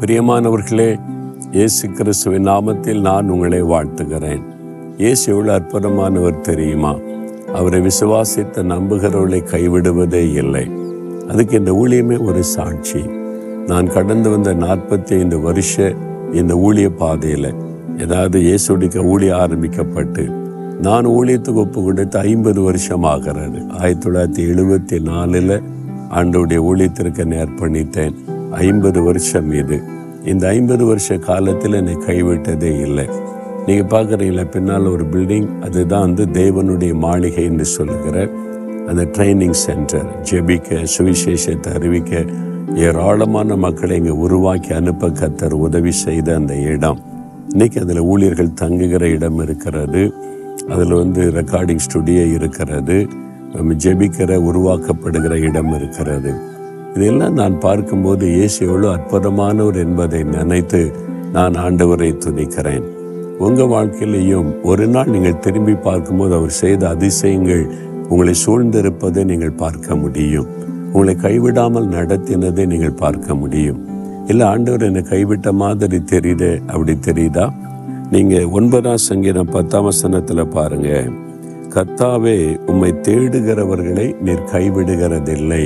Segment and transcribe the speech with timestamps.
[0.00, 0.98] பிரியமானவர்களே
[1.52, 4.42] இயேசு கிறிஸ்துவின் நாமத்தில் நான் உங்களை வாழ்த்துகிறேன்.
[4.96, 6.96] இயேசு எவ்வளவு அற்புதமானவர் தெரியுமா?
[7.54, 10.64] அவரை விசுவாசித்த நம்புகிறவர்களை கைவிடுவதே இல்லை.
[11.28, 13.02] அதுக்கு இந்த ஊழியமே ஒரு சாட்சி.
[13.66, 15.92] நான் கடந்து வந்த நாற்பத்தி ஐந்து வருஷ
[16.32, 17.54] இந்த ஊழிய பாதையில்
[17.98, 20.24] ஏதாவது இயேசுடிக்க ஊழிய ஆரம்பிக்கப்பட்டு
[20.80, 25.62] நான் ஊழியத்துக்கு ஒப்பு கொடுத்து ஐம்பது வருஷம் ஆகிறது ஆயிரத்தி தொள்ளாயிரத்தி எழுபத்தி நாலில்
[26.10, 28.16] ஆண்டோடைய ஊழியத்திற்கு என்னை அர்ப்பணித்தேன்
[28.64, 29.76] ஐம்பது வருஷம் இது
[30.24, 33.06] இந்த ஐம்பது வருஷ காலத்தில் என்னை கைவிட்டதே இல்லை.
[33.66, 38.16] நீங்கள் பார்க்குறீங்களா பின்னால் ஒரு பில்டிங் அதுதான் வந்து தேவனுடைய மாளிகை என்று சொல்லுகிற
[38.88, 42.24] அந்த ட்ரைனிங் சென்டர் ஜெபிக்க சுவிசேஷத்தை அறிவிக்க
[42.74, 47.00] ஏராளமான மக்களை இங்கே உருவாக்கி அனுப்ப கத்தர் உதவி செய்த அந்த இடம்.
[47.50, 50.02] இன்னைக்கு அதில் ஊழியர்கள் தங்குகிற இடம் இருக்கிறது.
[50.68, 53.08] அதில் வந்து ரெக்கார்டிங் ஸ்டுடியோ இருக்கிறது.
[53.54, 56.32] நம்ம ஜெபிக்கிற உருவாக்கப்படுகிற இடம் இருக்கிறது.
[56.96, 60.80] இதெல்லாம் நான் பார்க்கும்போது இயேசு எவ்வளோ அற்புதமானவர் என்பதை நினைத்து
[61.34, 62.86] நான் ஆண்டவரை துதிக்கிறேன்.
[63.46, 67.64] உங்கள் வாழ்க்கையிலையும் ஒரு நாள் நீங்கள் திரும்பி பார்க்கும்போது அவர் செய்த அதிசயங்கள்
[68.08, 70.48] உங்களை சூழ்ந்திருப்பதை நீங்கள் பார்க்க முடியும்.
[70.92, 73.80] உங்களை கைவிடாமல் நடத்தினதை நீங்கள் பார்க்க முடியும்.
[74.26, 77.46] இல்லை ஆண்டவர் என்னை கைவிட்ட மாதிரி தெரியுது அப்படி தெரியுதா?
[78.14, 81.10] நீங்கள் ஒன்பதாம் சங்கீதம் பத்தாம் வசனத்தில் பாருங்கள்
[81.74, 82.38] கத்தாவே
[82.72, 85.64] உம்மை தேடுகிறவர்களை நீர் கைவிடுகிறதில்லை.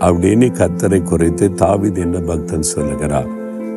[0.00, 3.26] அப்படின்னு கத்தரை குறைத்து தாவித் என்ன பக்தன் சொல்லுகிறார்.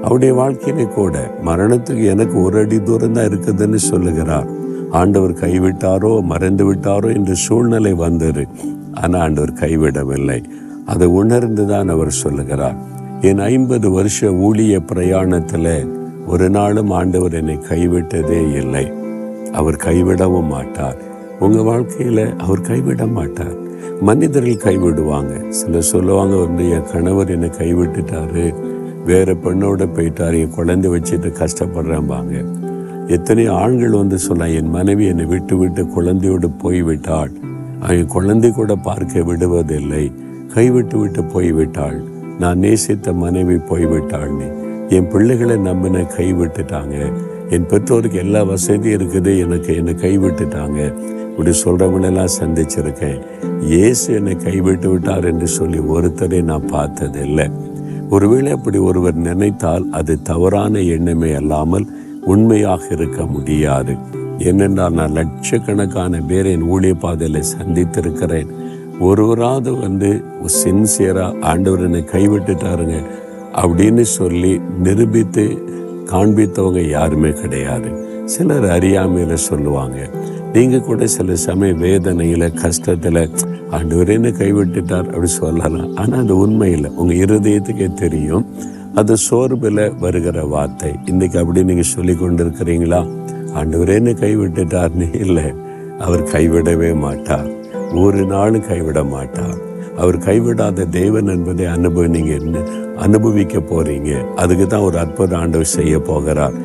[0.01, 4.47] அவருடைய வாழ்க்கையிலே கூட மரணத்துக்கு எனக்கு ஒரு அடி தூரம் தான் இருக்குதுன்னு சொல்லுகிறார்.
[4.91, 8.47] ஆண்டவர் கைவிட்டாரோ மறந்து விட்டாரோ என்ற சூழ்நிலை வந்தது.
[8.93, 10.43] ஆனால் ஆண்டவர் கைவிடவில்லை.
[10.85, 12.75] அதை உணர்ந்து தான் அவர் சொல்லுகிறார்.
[13.21, 18.91] என் ஐம்பது வருஷ ஊழிய பிரயாணத்தில் ஒரு நாளும் ஆண்டவர் என்னை கைவிட்டதே இல்லை.
[19.51, 21.09] அவர் கைவிடவும் மாட்டார்.
[21.45, 23.55] உங்கள் வாழ்க்கையில் அவர் கைவிட மாட்டார்.
[24.01, 25.49] மனிதர்கள் கைவிடுவாங்க.
[25.49, 28.43] சிலர் சொல்லுவாங்க வந்து என் கணவர் என்னை கைவிட்டுட்டாரு.
[29.05, 30.39] வேற பெண்ணோட போயிட்டார்.
[30.39, 32.33] என் குழந்தை வச்சுட்டு கஷ்டப்படுறேன்பாங்க
[33.07, 37.31] எத்தனை ஆண்கள் வந்து சொல்லலாம் என் மனைவி என்னை விட்டு விட்டு குழந்தையோடு போய்விட்டாள்.
[37.79, 40.11] அவன் குழந்தை கூட பார்க்க விடுவதில்லை.
[40.53, 41.99] கைவிட்டு விட்டு போய்விட்டாள்.
[42.39, 44.49] நான் நேசித்த மனைவி போய்விட்டாள்னு
[44.89, 46.97] என் பிள்ளைகளை நம்பின கைவிட்டுட்டாங்க.
[47.49, 49.39] என் பெற்றோருக்கு எல்லா வசதியும் இருக்குது.
[49.39, 50.81] எனக்கு என்னை கைவிட்டுட்டாங்க.
[51.41, 53.21] இப்படி சொல்கிறவங்களெல்லாம் சந்திச்சிருக்கேன்.
[53.69, 57.45] இயேசு என்னை கைவிட்டு விட்டார் என்று சொல்லி ஒருத்தரை நான் பார்த்ததில்லை.
[58.09, 61.87] ஒருவேளை அப்படி ஒருவர் நினைத்தால் அது தவறான எண்ணமே அல்லாமல்
[62.33, 63.95] உண்மையாக இருக்க முடியாது.
[64.37, 68.51] ஏனென்றால் நான் லட்சக்கணக்கான பேர் என் ஊழிய பாதையில் சந்தித்திருக்கிறேன்.
[68.99, 70.11] ஒருவராவது வந்து
[70.63, 72.99] சின்சியராக ஆண்டவர் என்னை கைவிட்டுட்டாருங்க
[73.63, 74.53] அப்படின்னு சொல்லி
[74.83, 75.47] நிரூபித்து
[76.13, 77.91] காண்பித்தவங்க யாருமே கிடையாது.
[78.25, 79.99] சிலர் அறியாமையில் சொல்லுவாங்க.
[80.55, 83.19] நீங்கள் கூட சில சமய வேதனையில் கஷ்டத்தில்
[83.75, 85.95] ஆண்டவர் என்ன கைவிட்டுட்டார் அப்படி சொல்லலாம்.
[86.01, 88.45] ஆனால் அது உண்மையில் உங்கள் இருதயத்துக்கே தெரியும்.
[88.99, 90.91] அது சோர்வில் வருகிற வார்த்தை.
[91.11, 93.01] இன்றைக்கி அப்படி நீங்கள் சொல்லி கொண்டு இருக்கிறீங்களா
[93.59, 95.47] ஆண்டவர் என்ன கைவிட்டுட்டார்னு இல்லை.
[96.05, 97.49] அவர் கைவிடவே மாட்டார்.
[98.05, 99.57] ஒரு நாளும் கைவிட மாட்டார்.
[100.01, 102.59] அவர் கைவிடாத தேவன் என்பதை அனுபவி நீங்கள் என்ன
[103.05, 106.55] அனுபவிக்க போகிறீங்க அதுக்கு தான் ஒரு அற்புத ஆண்டவர் செய்ய போகிறார்.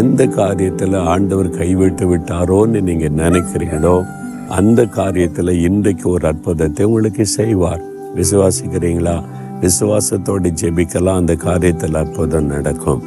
[0.00, 3.94] எந்த காரியத்தில் ஆண்டவர் கைவிட்டு விட்டாரோன்னு நீங்கள் நினைக்கிறீங்களோ
[4.58, 7.82] அந்த காரியத்தில் இன்றைக்கு ஒரு அற்புதத்தை உங்களுக்கு செய்வார்.
[8.16, 9.16] விசுவாசிக்கிறீங்களா?
[9.64, 11.20] விசுவாசத்தோடு ஜெபிக்கலாம்.
[11.22, 13.02] அந்த காரியத்தில் அற்புதம் நடக்கும்.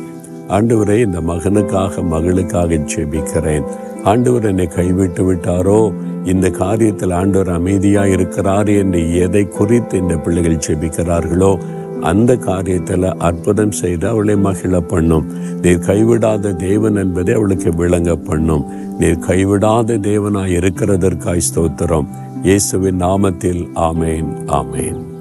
[0.50, 3.64] ஆண்டவரை இந்த மகனுக்காக மகளுக்காக ஜெபிக்கிறேன்.
[4.04, 5.94] ஆண்டவர் என்னை கைவிட்டு விட்டாரோ?
[6.26, 11.60] இந்த காரியத்தில் ஆண்டவர் அமைதியாக இருக்கிறார் என்று எதை குறித்து இந்த பிள்ளைகள் ஜெபிக்கிறார்களோ
[12.02, 15.26] அந்த காரியத்தில் அற்புதம் செய்து அவளை மகிழ பண்ணும்.
[15.62, 18.66] நீர் கைவிடாத தேவன் என்பதை அவளுக்கு விளங்க பண்ணும்.
[19.00, 22.08] நீர் கைவிடாத தேவனாய் இருக்கிறதற்காய் ஸ்தோத்திரம்.
[22.44, 25.13] இயேசுவின் நாமத்தில் ஆமேன் ஆமேன்.